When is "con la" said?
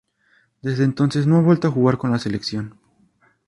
1.99-2.17